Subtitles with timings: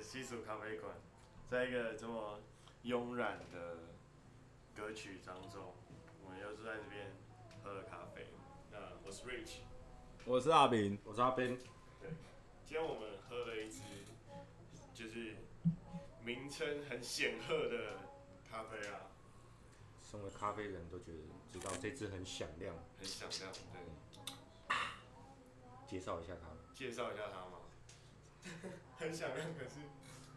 [0.00, 0.94] 西蜀咖啡馆，
[1.50, 2.38] 在一个这么
[2.84, 3.78] 慵懒的
[4.74, 5.74] 歌曲当中，
[6.22, 7.12] 我们又是在这边
[7.62, 8.26] 喝了咖啡。
[8.70, 9.58] 那我是 Rich，
[10.24, 11.58] 我是阿炳，我是阿斌。
[12.00, 12.10] 对，
[12.64, 13.82] 今天我们喝了一支，
[14.94, 15.36] 就是
[16.22, 17.98] 名称很显赫的
[18.48, 19.00] 咖啡啊。
[20.00, 21.18] 身为咖啡人都觉得
[21.52, 24.76] 知道这支很响亮，很响亮，对。
[25.86, 26.48] 介绍一下它。
[26.74, 27.58] 介绍一下它吗？
[28.98, 29.76] 很响亮，可是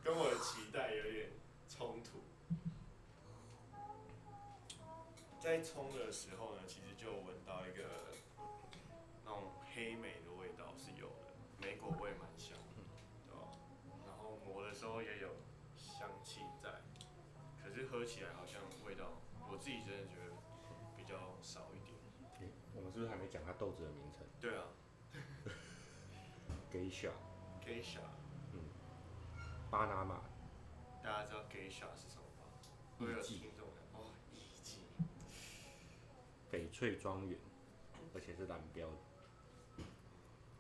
[0.03, 1.29] 跟我的期待有点
[1.67, 2.19] 冲突。
[5.39, 8.13] 在冲的时候呢，其实就闻到一个
[9.25, 12.55] 那种黑莓的味道是有的，莓果味蛮香，
[13.25, 13.49] 对吧？
[14.05, 15.29] 然后磨的时候也有
[15.75, 16.69] 香气在，
[17.63, 18.29] 可是喝起来
[29.71, 30.19] 巴拿马。
[31.01, 32.51] 大家知道 Geisha 是什么吗？
[32.99, 34.79] 会有听众的哦，艺妓。
[36.51, 37.39] 翡翠庄园，
[38.13, 39.83] 而且是蓝标的。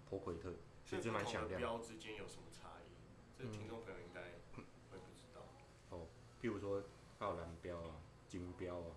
[0.09, 0.53] 波奎特。
[0.85, 1.59] 其实蛮响亮。
[1.59, 2.93] 标之间有什么差异？
[3.37, 4.21] 这听众朋友应该
[4.55, 5.41] 会不知道。
[5.89, 6.07] 哦，
[6.41, 6.81] 譬如说，
[7.19, 7.95] 还有蓝标啊、
[8.29, 8.95] 金标啊、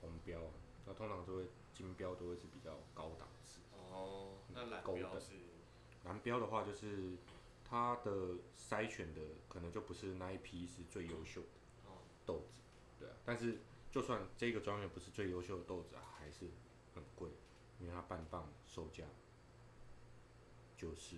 [0.00, 0.50] 红标啊，
[0.86, 3.58] 那通常都会金标都会是比较高档次。
[3.90, 5.32] 哦，那蓝标是？
[6.04, 7.16] 蓝标的话，就是
[7.74, 11.48] 它的筛选的可能就不是那一批是最优秀的
[12.24, 12.62] 豆子，
[13.00, 13.16] 对啊。
[13.24, 13.58] 但是
[13.90, 16.52] 就算这个庄园不是最优秀的豆子啊，还是
[16.94, 17.30] 很贵，
[17.80, 19.02] 因为它半磅售价
[20.76, 21.16] 就是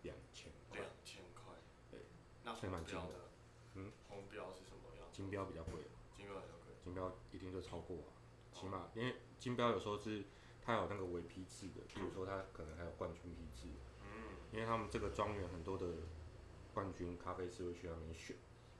[0.00, 0.80] 两千块。
[0.80, 1.52] 两千块。
[1.90, 2.00] 对。
[2.44, 3.12] 那蛮标的？
[3.74, 3.92] 嗯。
[4.08, 5.06] 红标是什么样？
[5.12, 5.82] 金标比较贵。
[6.16, 6.74] 金标比较贵。
[6.82, 8.08] 金标一定就超过啊，
[8.54, 10.24] 起码因为金标有时候是
[10.62, 13.68] 它有那个尾批次的，比如说它可能还有冠军批次。
[14.52, 15.86] 因为他们这个庄园很多的
[16.74, 18.36] 冠军咖啡师会去那边选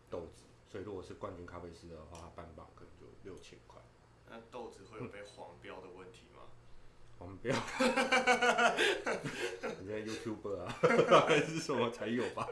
[0.09, 3.81] 豆子，所以如果是冠军咖啡师的话，他半磅可能就六千块。
[4.29, 6.43] 那豆子会有被黄标的问题吗？
[7.19, 7.55] 黄标？
[9.81, 10.75] 你在 YouTuber 啊？
[11.29, 12.49] 还是什么才有吧？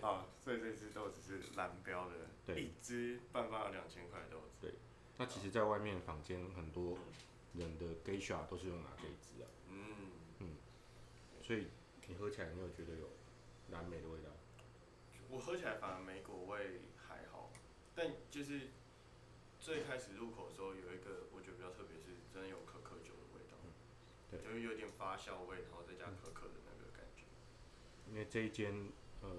[0.00, 2.14] 啊，所以这支豆子是蓝标的，
[2.46, 4.56] 对，一支半磅要两千块豆子。
[4.60, 4.74] 对，
[5.18, 6.96] 那其实，在外面坊间很多
[7.54, 9.48] 人的 Geisha 都是用哪这一支啊？
[9.68, 10.15] 嗯。
[11.46, 11.68] 所以
[12.08, 13.08] 你喝起来，你有觉得有
[13.70, 14.30] 蓝莓的味道？
[15.30, 17.52] 我喝起来反而莓果味还好，
[17.94, 18.70] 但就是
[19.60, 23.70] 最开始入口的时候，有一个我觉得比较特别，是真的有可可酒的味道，嗯、
[24.28, 27.22] 对，就是有点发酵味，然后再加可可的那个感觉。
[28.10, 28.90] 因为这一间
[29.20, 29.30] 呃，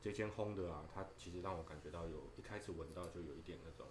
[0.00, 3.86] 这间烘的啊，它其实让我感觉到有一开始闻到就有一点那种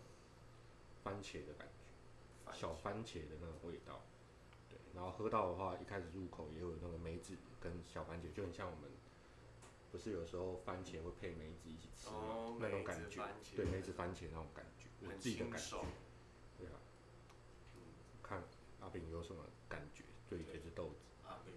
[1.05, 4.03] 番茄的感觉，小番茄的那种味道。
[4.99, 8.91] 对，然后喝到的话，一开始入口也有那个梅子跟小番茄，就很像我们
[9.91, 12.57] 不是有时候番茄会配梅子一起吃吗？
[12.59, 13.23] 那种感觉，
[13.55, 15.77] 对，梅子番茄那种感觉，我自己的感觉。
[16.57, 16.75] 对啊，
[18.21, 18.43] 看
[18.81, 20.03] 阿炳有什么感觉？
[20.27, 21.05] 对这只豆子。
[21.25, 21.53] 阿炳，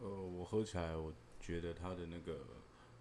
[0.00, 2.44] 呃，我喝起来，我觉得它的那个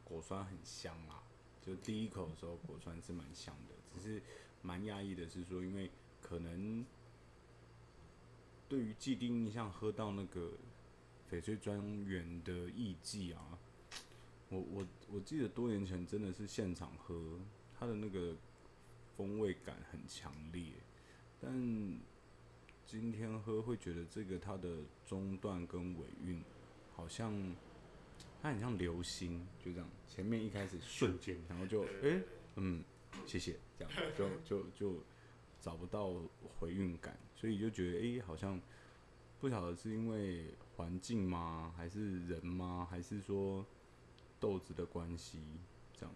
[0.03, 1.23] 果酸很香啊，
[1.59, 4.21] 就第一口的时候果酸是蛮香的，只是
[4.61, 5.89] 蛮压抑的是说，因为
[6.21, 6.85] 可能。
[8.71, 10.53] 对于既定印象，喝到那个
[11.29, 13.59] 翡翠庄园的艺妓啊，
[14.47, 17.37] 我我我记得多年前真的是现场喝，
[17.77, 18.33] 它的那个
[19.17, 20.63] 风味感很强烈，
[21.41, 21.51] 但
[22.85, 26.41] 今天喝会觉得这个它的中段跟尾韵
[26.95, 27.33] 好像
[28.41, 32.23] 它很像流星，就这样，前面一开始瞬间，然后就哎、欸、
[32.55, 32.81] 嗯
[33.25, 35.03] 谢谢这样就就就。
[35.61, 36.13] 就找不到
[36.59, 38.59] 回韵感，所以就觉得哎、欸，好像
[39.39, 43.65] 不晓得是因为环境吗，还是人吗，还是说
[44.39, 45.39] 豆子的关系
[45.93, 46.15] 这样。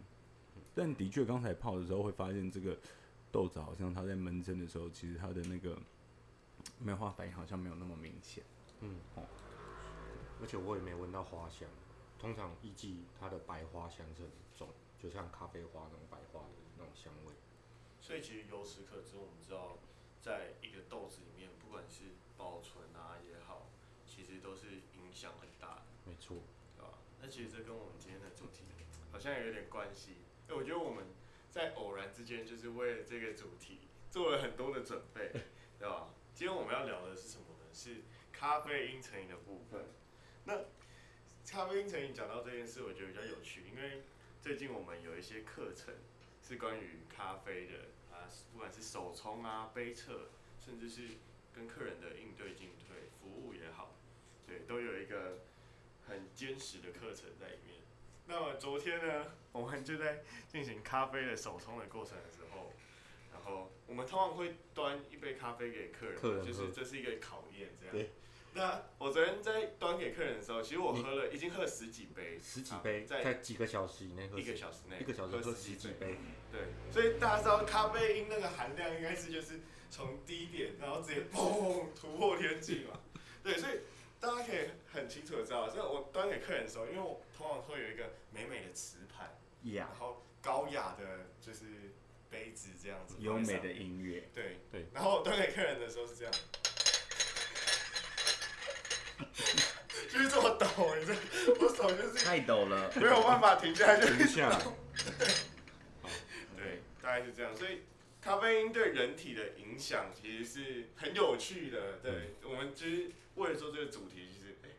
[0.73, 2.77] 但的确，刚才泡的时候会发现，这个
[3.31, 5.77] 豆子好像它在闷蒸的时候，其实它的那个
[6.79, 8.43] 梅花反应好像没有那么明显。
[8.81, 9.23] 嗯，哦，
[10.41, 11.69] 而且我也没闻到花香。
[12.17, 17.33] 通常艺妓它的白花香是很重，就像咖啡花那种白花的那种香味。
[18.05, 19.79] 所以其实由此可知，我们知道，
[20.21, 22.03] 在一个豆子里面，不管是
[22.37, 23.65] 保存啊也好，
[24.05, 25.81] 其实都是影响很大的。
[26.05, 26.37] 没错，
[26.77, 26.99] 对吧？
[27.19, 28.61] 那其实这跟我们今天的主题
[29.11, 30.17] 好像有点关系。
[30.47, 31.05] 哎，我觉得我们
[31.49, 33.79] 在偶然之间，就是为了这个主题
[34.11, 35.31] 做了很多的准备，
[35.79, 36.13] 对吧？
[36.35, 37.65] 今天我们要聊的是什么呢？
[37.73, 39.83] 是咖啡因成瘾的部分。
[40.43, 40.65] 那
[41.43, 44.03] 咖啡因成瘾讲到这件事，我觉得比较有趣，因为
[44.39, 45.95] 最近我们有一些课程。
[46.47, 47.73] 是关于咖啡的
[48.25, 50.29] 啊，不管是手冲啊、杯测，
[50.63, 51.01] 甚至是
[51.53, 53.91] 跟客人的应对进退、服务也好，
[54.47, 55.39] 对，都有一个
[56.07, 57.75] 很坚实的课程在里面。
[58.27, 62.73] 那么昨天呢，我们就在进行咖啡的手冲的过程的时候，
[63.31, 68.07] 然后我们通常会端一杯咖啡给客人，客人就是这是一个考验，这样。
[68.55, 68.61] 对。
[68.61, 76.15] 那我昨天在端给客人的时候，其实我喝了，已经喝了十几杯，十几杯，啊、在，在几个小时以内喝，一个小时内，一个小时喝十几杯。
[76.51, 79.59] 对，所以大家知道咖啡因那个含量应该是就是
[79.91, 82.99] 从低点，然后直接砰突破天际嘛。
[83.43, 83.81] 对，所以
[84.19, 89.37] 大家可以很清楚的知道，所以我端给客人的时候，因为我通常会有一个美美的瓷盘.
[89.73, 91.65] 然后高雅的就是
[92.29, 96.33] 杯子这样子，优美的音乐，对对，然后端给客人的时候是这样。
[100.09, 100.67] 就是这么抖，
[100.99, 101.13] 你这
[101.59, 104.59] 我手就是太抖了，没有办法停下来就停下来。
[106.55, 107.55] 对，大概是这样。
[107.55, 107.81] 所以
[108.21, 111.97] 咖啡因对人体的影响其实是很有趣的。
[112.03, 114.69] 对，我们其实为了做这个主题，就是哎，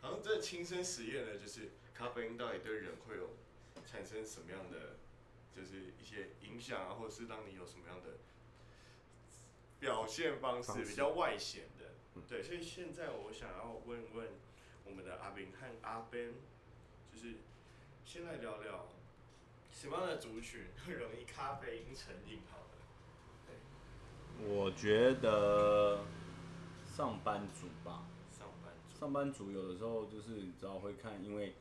[0.00, 3.36] 好像这亲身实验的，就是咖啡因到底对人会有
[3.90, 4.96] 产生什么样的，
[5.54, 8.18] 就是一些影响啊，或者是让你有什么样的
[9.78, 11.64] 表现方式，比较外显。
[12.28, 14.28] 对，所以现在我想要问问
[14.86, 16.32] 我们的阿秉和阿 Ben，
[17.12, 17.36] 就是
[18.04, 18.86] 先来聊聊
[19.70, 22.40] 什么样的族群会容易咖啡因成瘾？
[22.50, 26.04] 好的，我觉得
[26.86, 28.06] 上班族吧。
[28.30, 28.98] 上班族。
[28.98, 31.54] 上班族有的时候就是你知道会看，因为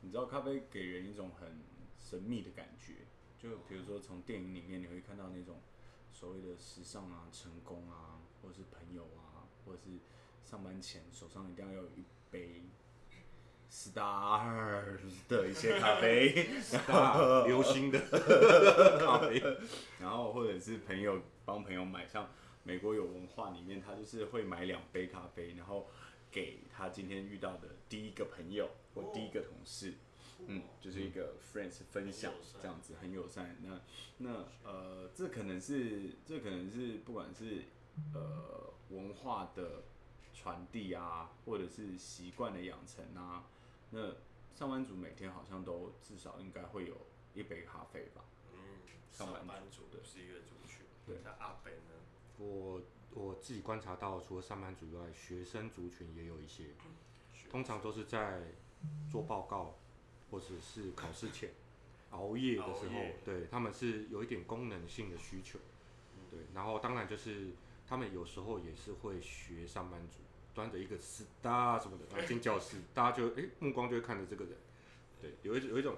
[0.00, 1.60] 你知道咖啡给人一种很
[1.98, 3.06] 神秘的感觉，
[3.38, 5.60] 就比如说从电影里面你会看到那种
[6.12, 9.25] 所谓的时尚啊、成功啊，或者是朋友啊。
[9.66, 9.90] 或者是
[10.48, 12.62] 上班前手上一定要有一杯
[13.70, 14.96] Star
[15.28, 16.48] 的一些咖啡，
[17.46, 17.98] 流行的
[18.98, 19.42] 咖啡，
[20.00, 22.30] 然后或者是朋友帮朋友买，像
[22.62, 25.88] 美国有文化里面，他就是会买两杯咖啡，然后
[26.30, 29.94] 给他今天遇到的第一个朋友或第一个同事，
[30.46, 33.56] 嗯，就是一个 friends 分享这样子，很友善。
[33.62, 33.80] 那
[34.18, 37.62] 那呃，这可能是这可能是不管是
[38.14, 38.54] 呃。
[38.88, 39.82] 文化的
[40.32, 43.44] 传递啊，或者是习惯的养成啊，
[43.90, 44.14] 那
[44.54, 46.96] 上班族每天好像都至少应该会有
[47.34, 48.22] 一杯咖啡吧。
[48.54, 48.60] 嗯，
[49.10, 50.86] 上班族的是一个族群。
[51.04, 51.98] 对，那阿北呢？
[52.38, 52.80] 我
[53.12, 56.66] 我自己观察到，除了上班族以外，学生族群也有一些，
[57.50, 58.40] 通常都是在
[59.10, 59.74] 做报告
[60.30, 61.50] 或者是考试前
[62.10, 65.58] 熬夜的时候，对，他们是有一点功能性的需求。
[66.30, 67.50] 对，然后当然就是。
[67.88, 70.18] 他们有时候也是会学上班族，
[70.54, 74.54] 端着一个 Star 什么的，然后进教室，大家就哎、欸、目光就会看着这个人，
[75.20, 75.96] 对，有一有一种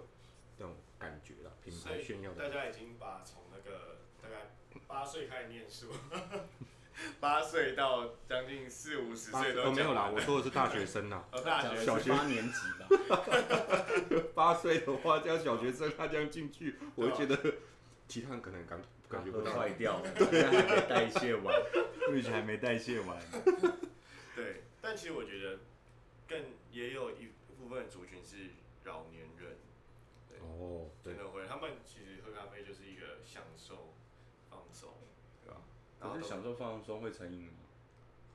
[0.58, 2.48] 这种感觉了，品牌炫耀的。
[2.48, 4.50] 大家已经把从那个大概
[4.86, 5.86] 八岁开始念书，
[7.20, 13.24] 八岁到将近四五十岁都、哦、没有啦，我说的是大学生呐， 哦、大学小学八年级吧，
[14.34, 17.54] 八岁的话加小学生，他这样进去，我会觉得
[18.08, 18.80] 其他人可能感。
[19.08, 21.46] 感觉不到坏掉， 对，还没代谢完，
[22.12, 23.18] 目前还没代谢完。
[24.36, 25.60] 对，但其实我觉得，
[26.28, 26.38] 更
[26.70, 28.50] 也有一部分族群是
[28.84, 29.56] 老年人。
[30.28, 33.94] 对哦，真的会，他们其实喝咖啡就是一个享受、
[34.50, 34.92] 放松，
[35.42, 35.62] 对吧？
[35.98, 37.64] 然后享受放松会成瘾吗？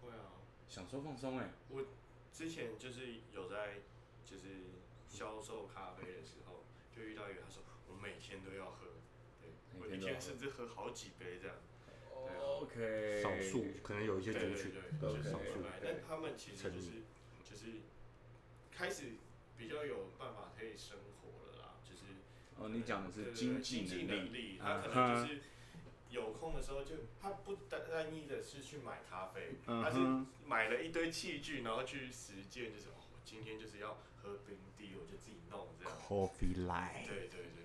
[0.01, 1.51] 会啊，享受放松哎。
[1.69, 1.85] 我
[2.33, 3.01] 之前就是
[3.31, 3.75] 有在，
[4.25, 4.47] 就是
[5.07, 8.87] 销售咖啡的时候，就遇到一个，他说我每天都要喝。
[9.83, 11.57] 我一天甚至喝好几杯这样。
[12.39, 13.21] OK。
[13.21, 15.61] 少数可能有一些族群，对，就是少数。
[15.83, 16.89] 但他们其实就是
[17.43, 17.81] 就是
[18.71, 19.15] 开始
[19.57, 22.03] 比较有办法可以生活了啦，就是。
[22.57, 24.57] 哦，你讲的是经济能力。
[24.57, 25.41] 他可能就是
[26.09, 29.97] 有空的时候就他不单单一的是去买咖啡，他是
[30.45, 35.97] 买了一堆器具，然后去实践，就是哦，今天就是要喝冰滴，我就自己弄这样。
[36.07, 37.07] Coffee Light。
[37.07, 37.62] 对对对。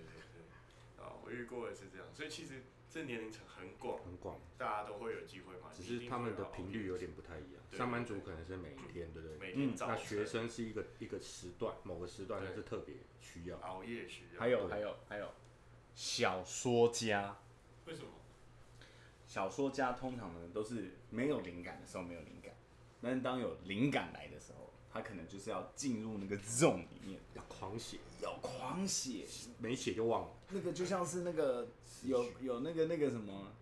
[1.29, 5.69] 我遇过的是这样，所以其实这年龄层很广，很广，大家都会有机会嘛。
[5.71, 7.61] 只是他们的频率有点不太一样。
[7.71, 9.37] 上班族可能是每一天，对不对？
[9.37, 9.87] 每天早。
[9.89, 14.39] 那学生是一个一个时段，某个时段他是特别需要熬夜需要。
[14.39, 15.31] 还有还有还有，
[15.93, 17.37] 小说家。
[17.85, 18.09] 为什么？
[19.27, 22.55] 小说家通常呢都是没有灵感的时候没有灵感，
[23.03, 24.68] 但是当有灵感来的时候。
[24.91, 29.25] 他可能就是要进入那个 zone 里面，要狂写，要狂写，
[29.59, 30.31] 没写就忘了。
[30.49, 31.67] 那个就像是那个
[32.03, 33.53] 有有那个那个什么，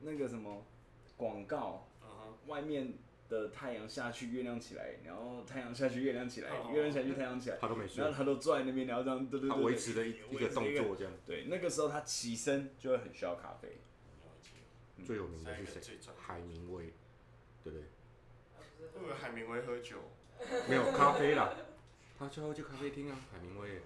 [0.00, 0.64] 那个什么
[1.16, 2.50] 广告，uh huh.
[2.50, 2.92] 外面
[3.28, 6.72] 的太阳下去，月亮起来，然后太阳下去，月亮起来，uh.
[6.72, 11.12] 月亮下去，太阳起来，他都没睡，然后他都坐在那边，然后这样，对对对，他维持了一一个动作这样。
[11.26, 13.78] 对，那个时候他起身就会很需要咖啡。
[15.04, 15.98] 最有名的是谁？
[16.16, 16.92] 海明威，
[17.62, 17.82] 对不对？
[18.92, 19.96] 会不会海明威喝酒？
[20.68, 21.52] 没有咖啡啦，
[22.18, 23.82] 他最后去咖啡厅啊，海明威。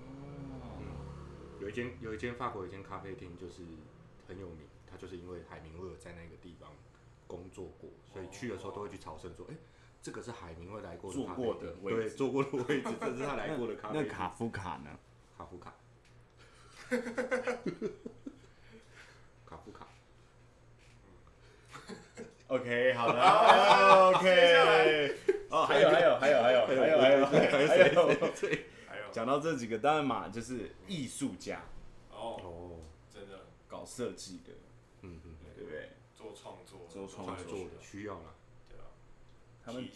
[0.00, 3.62] 嗯，有一间有一间法国有一间咖啡厅就是
[4.28, 6.70] 很有名，他就是因为海明威有在那个地方
[7.26, 9.58] 工作过，所以去的时候都会去朝圣，说，哎、欸，
[10.02, 14.02] 这个是海明威来过的咖啡坐过的位置，对，坐过的位置， 这是他来过的咖啡。
[14.02, 14.90] 那卡夫卡呢？
[15.36, 15.74] 卡夫卡。
[19.46, 19.88] 卡夫卡。
[22.48, 23.20] OK，好的。
[24.18, 25.23] OK。
[25.54, 29.04] 哦，还有还有还有 还有还有还有还有还有对，还有。
[29.12, 31.62] 讲到这几个，当然嘛，就是艺术家。
[32.10, 33.38] 哦哦，真的。
[33.68, 34.52] 搞设计的，
[35.02, 35.90] 嗯嗯，对不对？
[36.12, 38.34] 做创作做创作的需要了，
[38.68, 38.86] 对啊，
[39.64, 39.88] 他们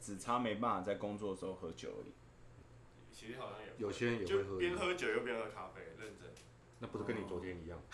[0.00, 2.12] 只差没办法在工作的时候喝酒而已。
[3.10, 6.28] 其实好像也有些人也会喝边喝酒又边喝咖啡，认真。
[6.78, 7.78] 那不是跟你昨天一样，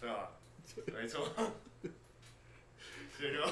[0.00, 0.32] 对吧？
[0.86, 1.28] 没错，
[3.18, 3.48] 这个。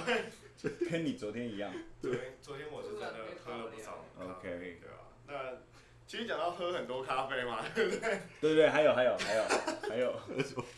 [0.90, 1.72] 跟你昨天一样。
[2.00, 3.14] 昨天昨天我是真的
[3.44, 4.04] 喝了不少。
[4.18, 4.96] OK，对吧？
[5.26, 5.58] 那
[6.06, 8.20] 其实讲到喝很多咖啡嘛，对不对？
[8.40, 9.44] 对对，还有还有还有
[9.88, 10.12] 还有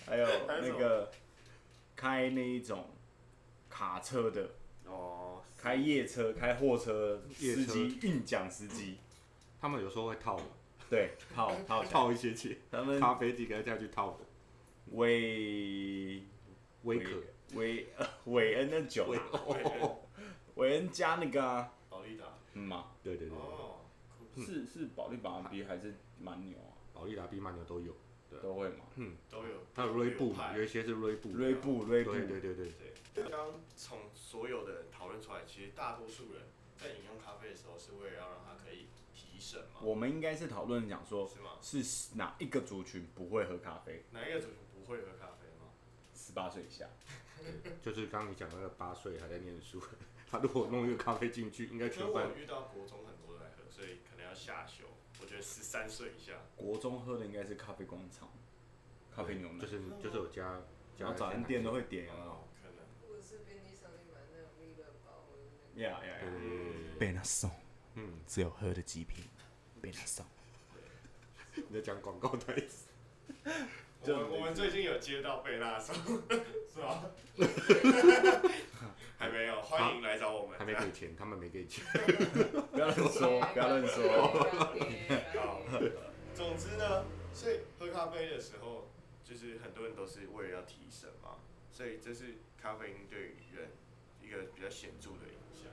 [0.06, 1.10] 还有那个
[1.96, 2.90] 开那一种
[3.68, 4.50] 卡车的
[4.84, 8.98] 哦，开夜车、开货车司机、运奖司机，
[9.60, 10.38] 他们有时候会套。
[10.90, 14.26] 对，套套套一些钱，他们咖啡机给他下去套的。
[14.90, 16.22] 威
[16.82, 17.12] 威可
[17.54, 17.86] 韦
[18.26, 19.14] 韦恩的酒，
[20.56, 22.86] 韦恩加那个保利达，嗯吗？
[23.02, 26.72] 对对对，是是保力达 B 还是蛮牛啊？
[26.92, 27.94] 保利达 B 蛮牛都有，
[28.30, 28.84] 对都会嘛？
[28.96, 29.54] 嗯，都有。
[29.74, 32.92] 它有锐步，有一些是锐步，锐步锐步，对对对对对。
[33.14, 36.42] 刚刚从所有的人讨论出来，其实大多数人
[36.78, 39.80] 在饮用咖啡的时候，是为了要让它可以提神嘛？
[39.82, 41.50] 我们应该是讨论讲说，是吗？
[41.60, 44.04] 是哪一个族群不会喝咖啡？
[44.12, 45.68] 哪一个族群不会喝咖啡吗？
[46.14, 46.86] 十八岁以下。
[47.82, 49.82] 就是刚刚你讲那个八岁还在念书，
[50.30, 52.30] 他如果弄一个咖啡进去，应该全班。
[52.30, 54.84] 我遇到国中很多人来喝，所以可能要下修。
[55.20, 58.28] 我觉得十三岁以下，国中喝的应该是咖啡广场，
[59.14, 60.60] 咖啡牛奶，就是就是有加，
[60.98, 62.84] 然后早餐店都会点啊，可能。
[63.06, 65.80] 或者是便利商店买那种蜜乐宝，或者是。
[65.80, 66.32] 呀呀呀！
[66.98, 67.50] 被他送，
[67.94, 69.24] 嗯，只有喝的极品，
[69.80, 70.24] 被他送。
[71.54, 72.86] 你在讲广告台词。
[74.04, 75.92] 我们我们最近有接到贝拉手，
[76.72, 77.04] 是吧？
[79.16, 80.58] 还没有，欢迎来找我们。
[80.58, 81.84] 还没给钱，他们没给钱。
[82.72, 84.28] 不要乱说，不要乱说。
[85.38, 85.62] 好，
[86.34, 88.90] 总之呢，所以喝咖啡的时候，
[89.22, 91.36] 就是很多人都是为了要提神嘛，
[91.70, 93.70] 所以这是咖啡因对人
[94.20, 95.70] 一个比较显著的影响。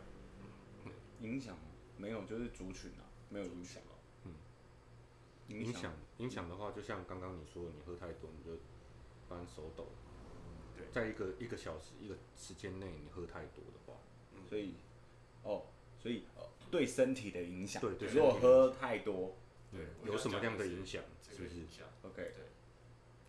[1.21, 1.57] 影响
[1.98, 3.81] 没有，就是族群啊，没有影响。
[5.49, 8.55] 影响影响的话，就像刚刚你说，你喝太多你就
[9.27, 9.87] 突然手抖。
[10.77, 13.93] 对，在一个一个小时一个时间内，你喝太多的话，
[14.47, 14.75] 所以
[15.43, 15.65] 哦，
[15.97, 16.25] 所以
[16.71, 19.35] 对身体的影响，对对，如果喝太多，
[19.71, 21.03] 对，有什么样的影响？
[21.21, 21.65] 是不是
[22.03, 22.45] ？OK，对。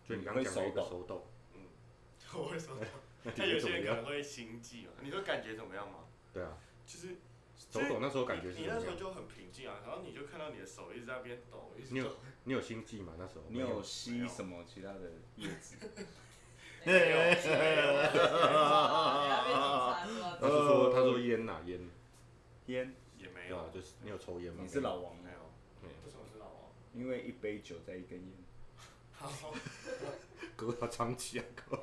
[0.07, 1.61] 就你刚刚讲的一个手抖，嗯，
[2.35, 2.85] 我会手抖。
[3.37, 4.93] 那有些人可能会心悸嘛？
[5.01, 6.05] 你说感觉怎么样吗？
[6.33, 7.15] 对啊，其实。
[7.69, 11.93] 手抖那时候感觉是你那时候就很平静啊，然后你就看到你的手一直在那边抖，一直抖。
[11.93, 12.15] 你有
[12.45, 13.13] 你有心悸吗？
[13.17, 15.75] 那时候你有吸什么其他的叶子？
[16.83, 17.17] 没有。
[20.39, 21.79] 他是说他说烟呐烟，
[22.65, 24.63] 烟也没有，就是你有抽烟吗？
[24.63, 25.37] 你是老王没有？
[25.83, 26.71] 为什么是老王？
[26.95, 28.31] 因为一杯酒在一根烟。
[29.11, 29.53] 好。
[30.57, 31.79] 哥他唱起啊哥。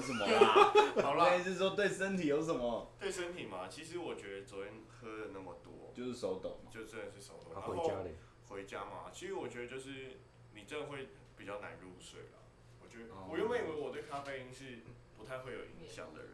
[0.00, 0.52] 唱一下啊！
[0.64, 1.02] 好什么啦？
[1.02, 2.90] 好啦，意思是说对身体有什么？
[2.98, 7.60] 对身体嘛，其实我觉得昨天喝了那么多，就是手抖嘛，就真的是手抖。
[7.60, 8.14] 回家嘞？
[8.48, 10.18] 回家嘛，其实我觉得就是
[10.54, 12.38] 你真的会比较难入睡了。
[12.80, 14.80] 我觉得我原本以为我对咖啡因是
[15.16, 16.30] 不太会有影响的人，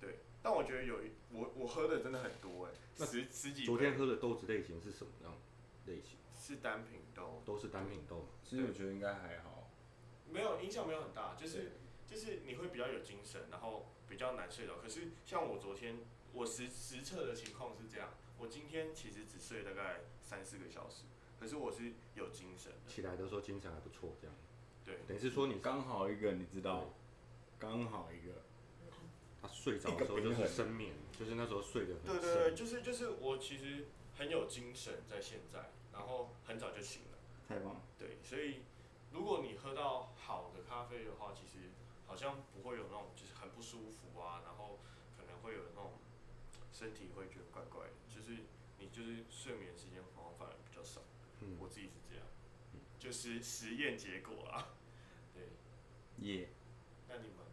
[0.00, 3.64] 对，但我觉得有一我我喝的真的很多哎，十十几。
[3.64, 5.32] 昨天喝的豆子类型是什么样
[5.86, 6.18] 类型？
[6.38, 8.28] 是单品豆，都是单品豆。
[8.44, 9.70] 其实我觉得应该还好，
[10.30, 11.72] 没有影响，没有很大，就是。
[12.06, 14.76] 就是你会比较有精神，然后比较难睡着。
[14.76, 15.98] 可是像我昨天，
[16.32, 21.02] 我实实测的情况是这样，我今天其实只睡大概三四个小时，
[21.40, 22.88] 可是我是有精神的。
[22.88, 24.36] 起来的时候精神还不错，这样。
[24.84, 26.94] 对，等于是说你刚好一个，你知道，
[27.58, 28.42] 刚好一个。
[29.42, 32.20] 他睡着的时候就是深眠，就是那时候睡得很深。
[32.20, 33.86] 对对对，就是就是我其实
[34.16, 37.18] 很有精神在现在，然后很早就醒了。
[37.48, 37.82] 太棒了。
[37.98, 38.62] 对，所以
[39.12, 41.66] 如果你喝到好的咖啡的话，其实。
[42.06, 44.78] 好像不会有那种就是很不舒服啊，然后
[45.16, 45.92] 可能会有那种
[46.72, 48.44] 身体会觉得怪怪的，就是
[48.78, 51.00] 你就是睡眠时间好像反而比较少。
[51.40, 52.24] 嗯，我自己是这样，
[52.98, 54.74] 就是实验结果啊。
[55.34, 55.48] 对。
[56.26, 56.48] 耶。
[57.08, 57.44] 那你们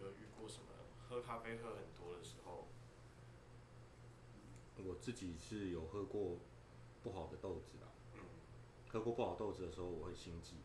[0.00, 0.66] 有遇过什么
[1.08, 2.68] 喝咖啡喝很多的时候？
[4.82, 6.38] 我自己是有喝过
[7.02, 8.20] 不好的豆子啊，嗯，
[8.88, 10.56] 喝过不好豆子的时候，我会心悸。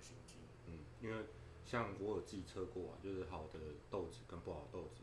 [0.00, 0.36] 心悸。
[0.66, 1.24] 嗯，因为
[1.70, 5.02] 像我有自己测过啊，就是好的豆子跟不好的豆子，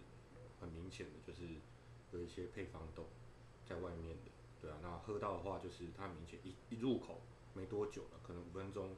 [0.59, 1.47] 很明显的就是
[2.11, 3.05] 有一些配方豆
[3.65, 4.31] 在外面的，
[4.61, 7.21] 对啊，那喝到的话就是它明显一一入口
[7.53, 8.97] 没多久了，可能五分钟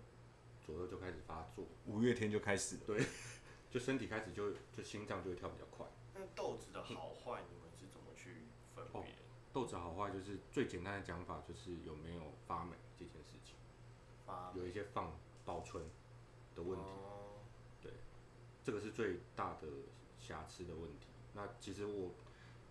[0.66, 3.06] 左右就开始发作，五月天就开始了，对，
[3.70, 5.86] 就身体开始就就心脏就会跳比较快。
[6.16, 9.04] 那豆子的好坏，你们是怎么去分辨？
[9.04, 9.06] 哦，
[9.54, 13.54] 豆子好坏就是最简单的讲法，就是有没有发霉这件事情，
[14.26, 15.84] 发有一些放保存
[16.56, 16.86] 的问题，
[18.70, 19.68] 这个是最大的
[20.20, 21.08] 瑕疵的问题。
[21.34, 22.12] 那其实我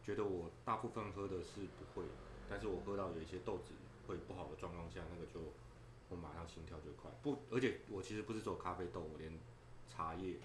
[0.05, 2.07] 觉得我大部分喝的是不会，
[2.49, 3.75] 但是我喝到有一些豆子
[4.07, 5.41] 会不好的状况下，那个就
[6.09, 7.11] 我马上心跳就快。
[7.21, 9.41] 不，而且我其实不是做咖啡豆，我连
[9.89, 10.37] 茶叶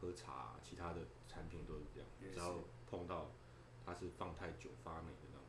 [0.00, 2.58] 喝茶其他的产品都是这样，只要
[2.90, 3.30] 碰到
[3.86, 5.46] 它是放太久发霉的那种，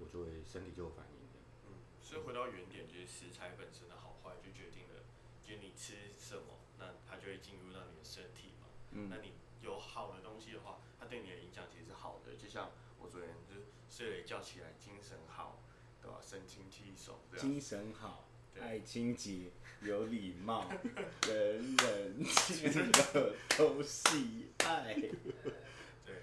[0.00, 1.70] 我就会身体就有反应。
[1.70, 5.04] 嗯，所以回到原点，就是食材本身的好坏就决定了，
[5.44, 8.68] 就是你吃什么，那它就会进入到你的身体嘛。
[8.92, 9.32] 嗯，那你。
[9.60, 12.36] 有好的东西的话，它对你的影响其实是好的。
[12.36, 15.60] 就像我昨天就是睡了一觉起来，精神好，
[16.00, 16.18] 对吧？
[16.22, 18.28] 神清气爽，精神好，
[18.60, 19.50] 爱清洁，
[19.82, 20.70] 有礼貌，
[21.26, 22.22] 人人
[23.58, 24.94] 都喜爱。
[26.06, 26.22] 对，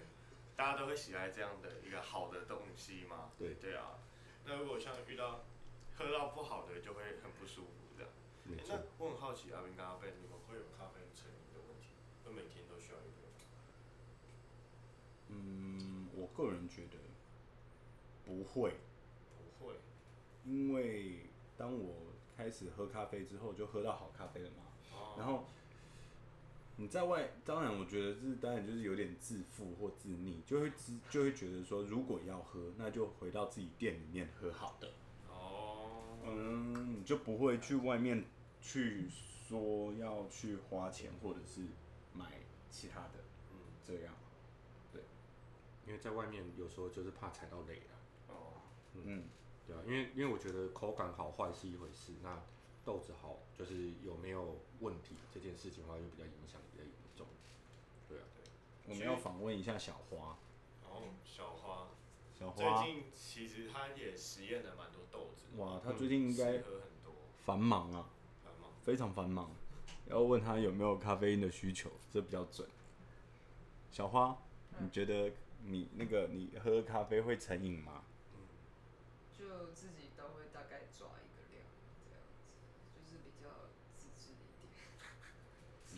[0.56, 3.32] 大家都会喜爱这样的一个好的东西嘛。
[3.38, 4.00] 对对啊。
[4.46, 5.44] 那如果像遇到
[5.98, 7.85] 喝到不好的，就会很不舒服这样。
[8.46, 8.78] 没错。
[8.78, 11.90] 那我很好奇，阿明咖啡，你们会有咖啡成瘾的问题？
[12.24, 13.16] 会每天都需要一个？
[15.30, 16.98] 嗯，我个人觉得
[18.24, 18.76] 不会，
[19.60, 19.76] 不会，
[20.46, 21.26] 因为
[21.58, 21.96] 当我
[22.38, 24.58] 开始喝咖啡之后，就喝到好咖啡了嘛。
[24.94, 25.16] 哦。
[25.18, 25.46] 然后
[26.78, 34.92] 你在外，当然我觉得这当然就是有点自负或自溺，就会自就会觉得说，如果要喝，那就回到自己店里面喝好的。
[35.30, 36.20] 哦。
[36.24, 38.24] 嗯，你就不会去外面
[38.66, 39.08] 去
[39.48, 41.62] 说要去花钱或者是
[42.14, 42.40] 买
[42.72, 43.24] 其他的。
[43.52, 44.14] 嗯，这样。
[44.92, 45.04] 对
[45.86, 47.94] 因为在外面有时候就是怕踩到雷了。
[48.30, 48.54] 哦，
[48.96, 49.26] 嗯，
[49.68, 52.42] 对啊，因为因为我觉得口感好坏是一回事，那
[52.84, 57.28] 豆子好就是有没有问题这件事情的话，就比较影响比较严重。
[58.10, 58.44] 对啊，对。
[58.92, 60.40] 我们要访问一下小花。
[60.90, 61.90] 哦，小花。
[62.34, 62.84] 小花。
[62.84, 65.46] 最近其实他也实验了蛮多豆子。
[65.58, 67.14] 哇，他最近应该喝很多。
[67.46, 68.10] 繁忙啊。
[68.86, 69.52] 非常繁忙。
[70.08, 72.68] 要问他有没有咖啡因的需求，这比较准。
[73.92, 74.38] 小花，
[74.78, 75.32] 你觉得？
[75.68, 78.04] 你那个你喝咖啡会成瘾吗？
[78.36, 78.46] 嗯，
[79.36, 81.66] 就自己都会大概抓一个量，
[82.06, 83.50] 这样子，就是比较
[83.98, 84.70] 自制一点。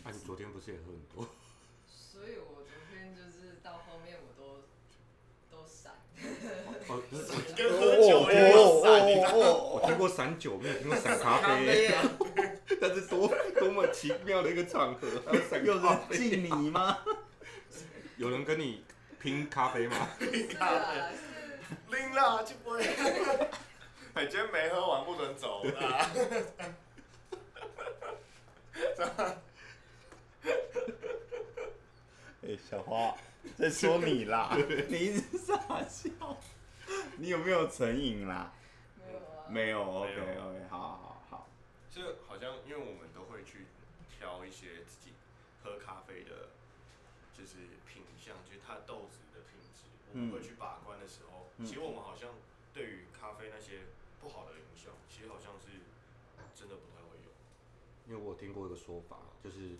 [0.04, 1.28] 啊，你昨天不是也喝很多？
[1.86, 4.64] 所以我昨天就是到后面我都
[5.54, 5.92] 都散。
[6.88, 7.02] 哦，
[7.54, 9.36] 跟喝酒一样散。
[9.44, 11.92] 我听过散酒，没有听过散咖啡。
[12.80, 15.08] 但是多多么奇妙的一个场合，
[15.64, 16.98] 有人敬你吗？
[18.16, 18.84] 有人跟你。
[19.20, 20.08] 拼咖啡吗？
[20.20, 20.94] 拼咖啡，
[21.90, 22.84] 拎啦去不会。
[24.14, 26.08] 哎，今天没喝完不准走啦。
[32.46, 33.12] 哎，小花，
[33.56, 34.56] 在说你啦，
[34.88, 36.08] 你一直傻笑。
[37.16, 38.52] 你有没有成瘾啦？
[39.04, 39.48] 没有啊。
[39.48, 41.07] 没有，OK OK，好好好。
[41.98, 43.66] 这好像因为我们都会去
[44.06, 45.10] 挑一些自己
[45.64, 46.54] 喝咖啡的。
[47.38, 47.54] 就是
[47.86, 52.34] 品相，就是它豆子的品质，我们会去把关的时候，嗯、其实我们好像
[52.74, 53.86] 对于咖啡那些
[54.20, 55.86] 不好的影响，其实好像是
[56.52, 57.30] 真的不太会有。
[58.10, 59.78] 因为我听过一个说法，就是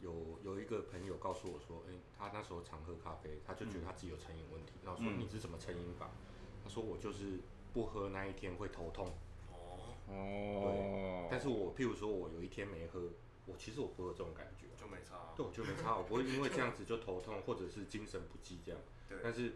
[0.00, 4.74] 有有一个朋友告诉我说，哎、欸，他那时候常喝咖啡，他就觉得他自己有成瘾问题。
[4.84, 6.10] 然后说你是怎么成瘾法？
[6.62, 7.40] 他说我就是
[7.74, 9.12] 不喝那一天会头痛。
[10.10, 11.28] 对。
[11.30, 13.10] 但是我譬如说我有一天没喝，
[13.46, 14.66] 我其实我不会有这种感觉。
[14.80, 18.80] 就没差、啊，对，我就没差，我不会因为这样子就头痛，或者是精神不济这样。
[19.06, 19.20] 对。
[19.22, 19.52] 但是，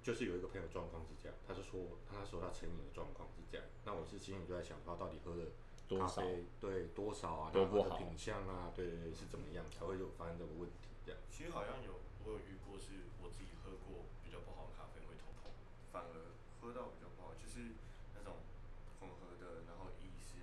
[0.00, 5.50] 就是有一个朋友状况是这样，他就说他说他成瘾的状况是这样，那我是心里就在想，他到底喝了
[5.90, 11.18] 咖啡对多少啊，多不好，品相啊，对对对，是怎么样才会有发生这个问题这样。
[11.28, 15.50] 其实好像有我有遇过，是我自己喝过比较不好的咖啡会头痛，
[15.90, 16.30] 反而
[16.62, 17.74] 喝到比较不好，就是
[18.14, 18.38] 那种
[19.02, 20.38] 混合的，然后意式，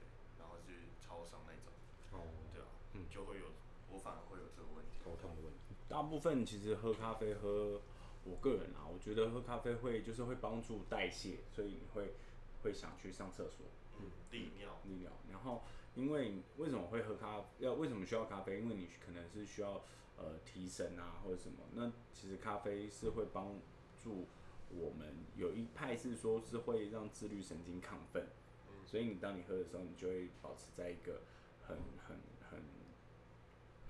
[0.00, 0.08] 对，
[0.40, 1.68] 然后是超商那种。
[2.16, 2.24] 哦。
[2.56, 3.52] 对啊，嗯，就会有。
[3.92, 5.76] 我反而会有这个问题，头痛的问题。
[5.92, 7.78] 大部分其实喝咖啡喝，
[8.24, 12.14] 我个人啊，我觉得喝咖啡会就是会帮助代谢，所以你会
[12.62, 13.66] 会想去上厕所，
[13.98, 15.12] 嗯，利尿，利尿。
[15.30, 18.62] 然后，因为为什么会喝咖要为什么需要咖啡？
[18.62, 19.84] 因为你可能是需要
[20.16, 21.58] 呃提神啊或者什么。
[21.74, 23.60] 那其实咖啡是会帮
[24.02, 24.28] 助
[24.70, 28.28] 我们有一派是说是会让自律神经亢奋，
[28.70, 31.20] 嗯，所以你当你喝的时候，你就会保持在一个
[31.60, 31.76] 很
[32.08, 32.16] 很
[32.48, 32.62] 很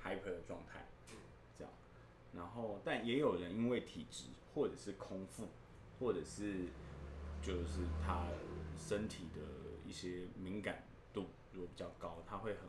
[0.03, 0.89] hyper 的状态。
[2.35, 5.49] 然后，但也有人因为体质或者是空腹，
[5.99, 6.67] 或者是
[7.43, 8.27] 就是他
[8.79, 9.41] 身体的
[9.87, 12.63] 一些敏感度如果比较高，他会很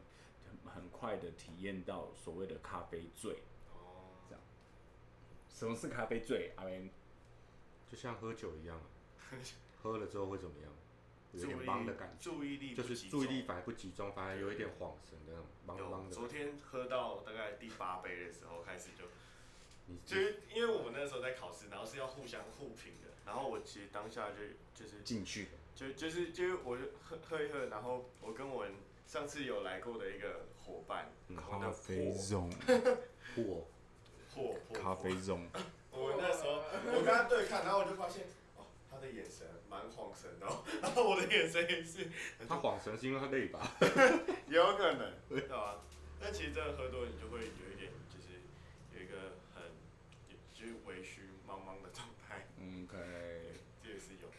[0.45, 3.43] 很很快的体验到所谓的咖啡醉。
[3.73, 4.41] 哦，这样。
[5.49, 6.53] 什么是咖啡醉？
[6.57, 6.89] 阿明？
[7.89, 8.81] 就像喝酒一样，
[9.81, 10.71] 喝了之后会怎么样？
[11.33, 15.33] 有点懵的感觉，注意力就是注意力反而不集中，反而有一点恍神的
[15.67, 16.11] 那种懵懵的。
[16.13, 19.05] 昨天喝到大概第八杯的时候开始就，
[19.87, 24.37] 你就是因为我们那时候在考试，然后是要互相互评的，然后我其实当下就
[24.73, 28.65] 就是进去，就就是就是我就喝喝一喝，然后我跟我
[29.05, 32.81] 上次有来过的一个伙伴，咖啡中，嚯
[33.35, 33.63] 嚯
[34.35, 35.47] 嚯，咖啡中。
[35.91, 36.63] 我那时候，
[36.97, 38.23] 我跟他对看，然后我就发现，
[38.57, 40.47] 哦，他的眼神蛮晃神的，
[40.81, 42.09] 然后我的眼神也是。
[42.47, 43.59] 他晃神是因为他累吧？
[44.49, 45.81] 有可能，对吧？
[46.19, 47.91] 但其实真的喝多，你就会有一点，
[50.63, 52.47] 就是微醺、茫茫的状态。
[52.57, 53.59] 嗯，可以。
[53.83, 54.29] 这也是有。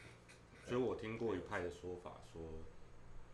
[0.67, 2.41] 所以我听过一派的说法，说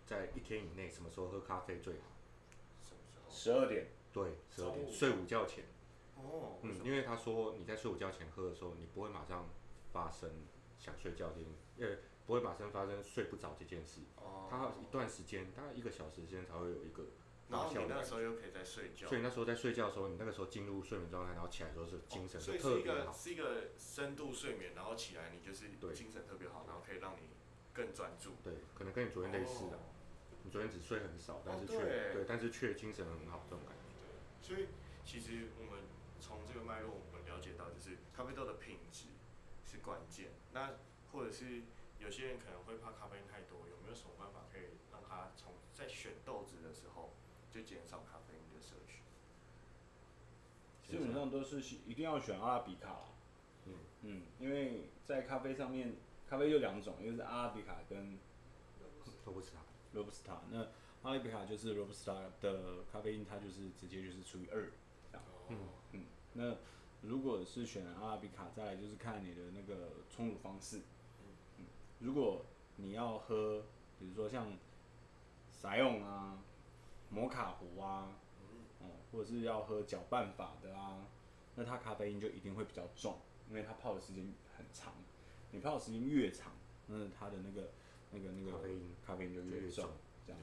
[0.04, 2.08] 在一天以内，什么时候喝咖啡最好？
[2.82, 3.30] 什么时候？
[3.30, 3.86] 十二点。
[4.12, 5.64] 对，十二点，睡午觉前。
[6.16, 9.48] 哦，嗯，因为他说你在睡午觉前喝的时候，你不会马上
[9.92, 10.28] 发生
[10.76, 14.00] 想睡觉这件，呃，不会马上发生睡不着这件事。
[14.16, 14.48] 哦。
[14.50, 17.04] 他一段时间，大概一个小时时间才会有一个
[17.50, 19.08] 然后你那时候又可以在睡觉。
[19.08, 22.62] 所以那时候在睡觉的时候，你那个时候进入睡眠状态，然后起来的时候是精神特别好。
[22.62, 27.30] 所以是一个是一个深度睡眠，然后起来你就是精神特别好，然后可以让你
[27.72, 28.36] 更专注。
[28.42, 29.78] 对，可能跟你昨天类似的，
[30.44, 33.84] 你昨天只睡很少，但是却对，但是却精神很好这种感觉。
[34.00, 34.68] 对，所以
[35.04, 35.80] 其实我们。
[36.22, 39.08] 从这个脉络，我们了解到，就是咖啡豆的品质
[39.64, 40.28] 是关键。
[40.52, 40.76] 那
[41.10, 41.62] 或者是
[41.98, 47.16] 有些人可能会怕咖啡因太多，有没有什么办法可以让他从在选豆子的时候
[47.52, 49.02] 就减少咖啡因的摄取？
[50.90, 53.04] 基本上都是一定要选阿拉比卡啦。
[53.66, 55.94] 嗯嗯，因为在咖啡上面，
[56.28, 58.18] 咖啡有两种，一个是阿拉比卡跟
[59.24, 59.58] 罗布斯塔。
[59.92, 60.58] 罗布斯塔，那
[61.02, 64.70] 阿拉比卡就是罗布斯塔的咖啡因，它就是直接就是除以二。
[65.48, 65.58] 嗯
[65.92, 66.56] 嗯，那
[67.02, 70.82] 如果是选阿拉比卡，再来就是看你的那个冲煮方式。
[71.58, 71.66] 嗯，
[71.98, 72.44] 如果
[72.76, 73.64] 你要喝，
[73.98, 74.56] 比如说像
[75.50, 76.38] 撒用啊、
[77.10, 78.16] 摩卡壶啊，
[78.80, 81.06] 嗯，或者是要喝搅拌法的啊，
[81.56, 83.18] 那它咖啡因就一定会比较重，
[83.48, 84.94] 因为它泡的时间很长。
[85.50, 86.52] 你泡的时间越长，
[86.86, 87.70] 那它的那个
[88.12, 89.90] 那个那个咖啡因咖啡因就越重，
[90.26, 90.40] 这样。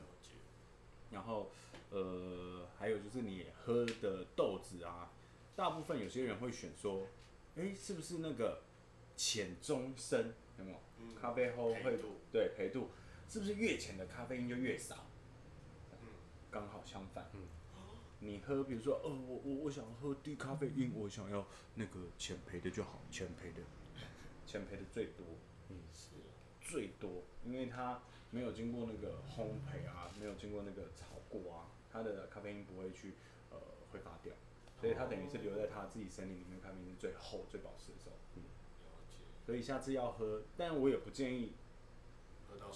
[1.11, 1.49] 然后。
[1.89, 5.09] 呃，还有就是你喝的豆子啊，
[5.55, 7.07] 大部分有些人会选说，
[7.55, 8.61] 哎、欸，是不是那个
[9.15, 10.77] 浅中深，有没有？
[10.99, 11.97] 嗯、咖啡后会
[12.29, 12.89] 对陪度，
[13.29, 15.06] 是不是越浅的咖啡因就越少？
[16.57, 17.29] 刚、嗯、好相反。
[17.33, 17.41] 嗯、
[18.19, 23.61] 你喝，比如说，呃，我我我想喝低咖啡因，我想要那个浅焙的就好，浅焙的，
[24.45, 25.25] 浅焙的最多，
[25.69, 26.09] 嗯，是
[26.61, 31.67] 最多，因为它没有经过那个烘焙啊，没有经过那个炒过啊。
[31.89, 33.13] 它的咖啡因不会去
[33.49, 33.57] 呃
[33.91, 34.33] 挥发掉，
[34.79, 38.15] 所以它等于是留在它自己身体里面，咖啡因是最厚最保湿的时候。
[38.35, 38.43] 嗯，
[39.45, 41.53] 所以下次要喝，但我也不建议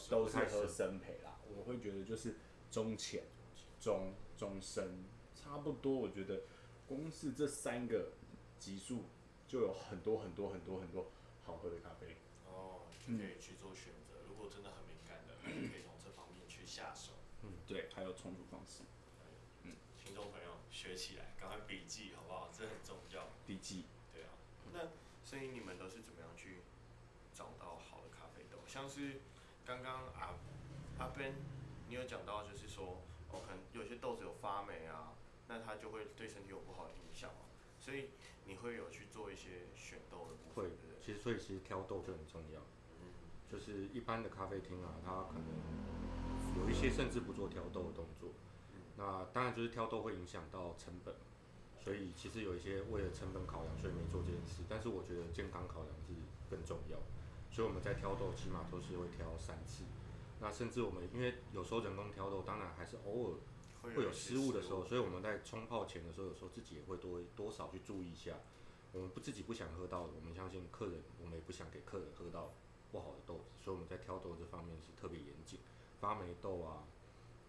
[0.09, 1.39] 都是喝生焙啦。
[1.53, 2.35] 我会觉得就是
[2.71, 3.23] 中浅、
[3.81, 5.03] 中中深
[5.35, 5.93] 差不多。
[5.93, 6.43] 我觉得
[6.87, 8.13] 光是这三个
[8.57, 9.03] 级数
[9.47, 11.11] 就有很多很多很多很多
[11.43, 12.15] 好喝的咖啡。
[12.47, 14.21] 哦，就可以去做选择。
[14.21, 17.13] 嗯、如果真的很敏感的，可以从这方面去下手。
[17.43, 18.83] 嗯，对，还有冲煮方式。
[19.63, 22.49] 嗯听众朋友学起来，赶快笔记好不好？
[22.51, 23.27] 这很重要。
[23.47, 23.85] 笔记。
[24.13, 24.29] 对啊。
[24.71, 24.89] 那
[25.23, 26.61] 所以你们都是怎么样去
[27.33, 28.57] 找到好的咖啡豆？
[28.67, 29.21] 像是
[29.65, 30.35] 刚刚阿
[30.99, 31.33] 阿 Ben，
[31.87, 35.13] 你有讲到，就是说，哦，可能有些豆子有发霉啊，
[35.47, 37.47] 那它就会对身体有不好的影响嘛。
[37.79, 38.09] 所以
[38.45, 40.69] 你会有去做一些选豆的部分。
[40.69, 42.61] 会，其实所以其实挑豆就很重要。
[43.01, 43.09] 嗯。
[43.49, 48.29] 就是一般的咖啡厅啊，它可能有一些甚至不做挑豆的动作。
[48.97, 51.15] 那当然就是挑豆会影响到成本，
[51.79, 54.61] 所以其实有一些为了成本考量，所以没做这件事。
[54.69, 56.13] 但是我觉得健康考量是
[56.49, 56.99] 更重要，
[57.49, 59.83] 所以我们在挑豆起码都是会挑三次。
[60.41, 63.37] 那甚至我们因为有时候人工挑豆，当然还是偶尔
[63.83, 68.39] 会有失误的时候，所以我们在冲泡前的时候，有时候自己也会多多少去注意一下。
[68.91, 72.51] 我们不自己不想喝到的，我们相信客人，我们也不想给客人喝到
[72.91, 75.59] 不好的豆子，所以我们在挑豆这方面是特别严谨。
[76.01, 76.83] 发霉豆啊，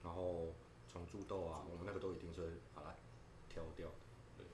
[0.04, 0.52] 然后。
[0.92, 2.94] 虫蛀豆啊，我们那个都一定是会把它
[3.48, 3.94] 挑掉的。
[4.36, 4.44] 对，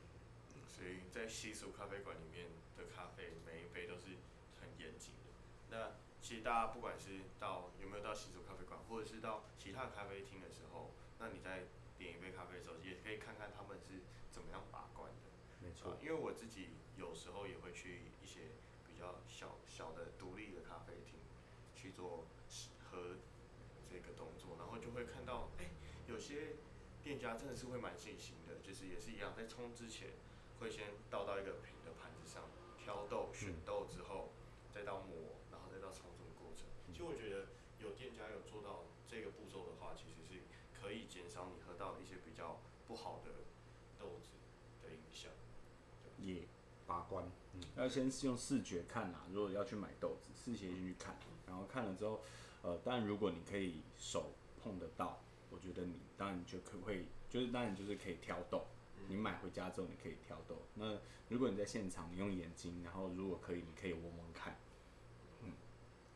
[0.69, 2.47] 所以在西蜀咖啡馆里面
[2.77, 4.15] 的咖啡，每一杯都是
[4.61, 5.35] 很严谨的
[5.69, 11.65] 那其实大家不管是到有没有到洗手咖啡馆，或者是到其他咖啡厅的时候，那你在
[11.97, 15.33] 点一杯咖啡的时候，也可以看看他们是怎么样把关的。
[15.65, 18.53] 没错、呃，因为我自己有时候也会去一些
[18.85, 21.17] 比较小小的独立的咖啡厅
[21.75, 22.27] 去做
[22.85, 23.17] 喝
[23.89, 25.71] 这个动作，然后就会看到，哎、欸，
[26.13, 26.61] 有些
[27.03, 30.13] 店家真的是会蛮细心的，就是也是一样，在冲之前
[30.61, 32.45] 会先倒到一个平的盘子上，
[32.77, 34.29] 挑豆、选豆之后，
[34.71, 36.67] 再到磨，然后再到冲这个过程。
[36.99, 37.47] 其实我觉得
[37.79, 40.43] 有店家有做到这个步骤的话，其实是
[40.75, 42.59] 可以减少你喝到一些比较
[42.89, 43.31] 不好的
[44.01, 44.35] 豆子
[44.83, 45.31] 的影响。
[46.19, 46.43] 也、
[46.89, 49.29] 把关，嗯，要先用视觉看啊。
[49.33, 52.21] 如果要去买豆子，视觉先去看，然后看了之后，
[52.63, 58.67] 呃，当然如果你可以手碰得到，我觉得你当然就可会，就是当然就是可以挑豆。
[59.07, 60.57] 你买回家之后，你可以挑豆。
[60.75, 64.68] 那如果你在现场，你用眼睛，然后如果可以，你可以闻闻看，嗯，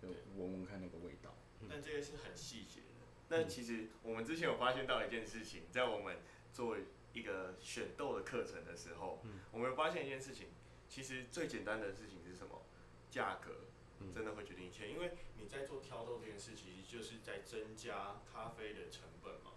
[0.03, 1.35] 就闻闻看那个味道。
[1.71, 2.87] 但这个是很细节的。
[3.29, 6.17] 那其实我们之前有发现到一件事情，在我们
[6.53, 6.77] 做
[7.13, 10.49] 一个选豆的课程的时候，我们发现一件事情，
[10.89, 12.63] 其实最简单的事情是什么？
[13.09, 13.69] 价格
[14.13, 19.53] 真的会决定一切，因为你在做挑豆这件事，其实就是在增加咖啡的成本嘛。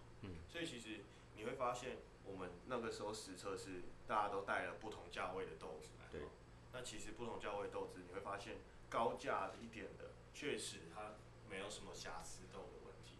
[0.48, 1.00] 所以其实
[1.34, 1.96] 你会发现。
[2.28, 6.22] 我们那个时候实测是大家都带了不同价位的豆子来，对。
[6.72, 8.56] 那其实不同价位豆子，你会发现
[8.90, 11.14] 高价一点的，确实它
[11.48, 13.16] 没有什么瑕疵豆的问题，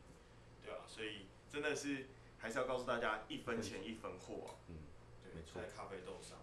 [0.63, 0.81] 对啊。
[0.87, 4.61] 所以真的是还是要告诉大家，一分钱一分货啊。
[4.69, 4.77] 嗯，
[5.25, 5.63] 对，没错。
[5.63, 6.37] 在咖啡豆上，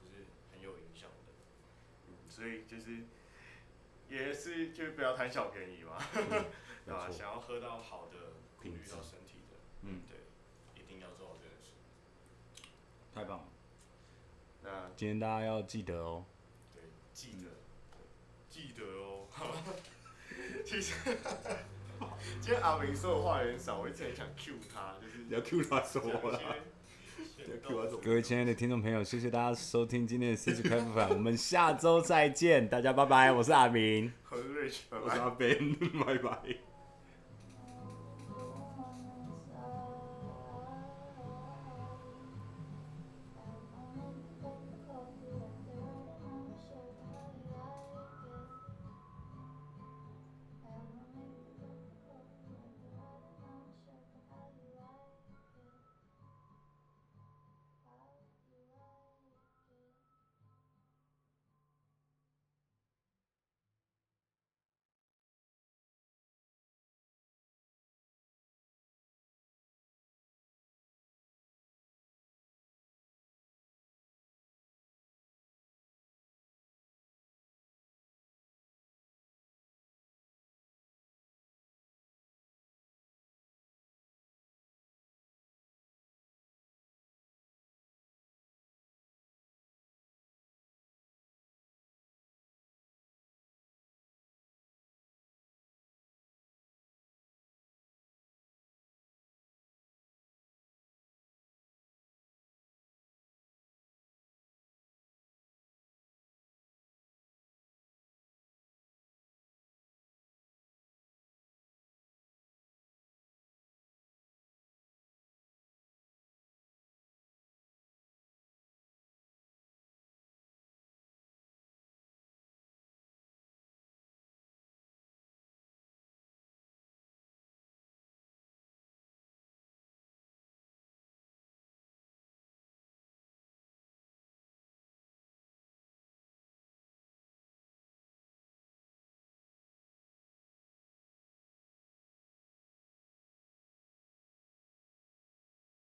[0.00, 1.32] 就是很有影响的。
[2.06, 3.02] 嗯，所以就是
[4.08, 6.46] 也是就不要贪小便宜嘛，嗯、
[6.86, 7.10] 对吧？
[7.10, 8.16] 想要喝到好的，
[8.62, 10.18] 顾虑到身体的，嗯，对。
[10.80, 11.72] 一定要做好这件事
[13.12, 13.48] 太棒了！
[14.62, 16.24] 那今天大家要记得哦。
[16.72, 16.82] 对，
[17.12, 17.50] 记得，
[18.48, 19.26] 记得哦。
[20.64, 20.94] 其实，
[22.40, 26.40] 今天阿明说的话有点少，我一直很想 Q 他，就是要 Q 他说了。
[28.02, 36.71] 各位亲爱的听众朋友，谢谢大家收听今天的四十开不反，我们下周再见，大家拜拜，我是阿明，我是 Rich，我是阿 Ben，拜拜。